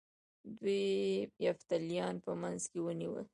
دوی 0.57 0.83
یفتلیان 1.47 2.15
په 2.25 2.31
منځ 2.41 2.61
کې 2.71 2.79
ونیول 2.85 3.25